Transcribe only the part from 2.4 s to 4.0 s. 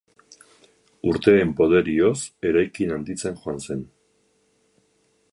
eraikin handitzen joan zen.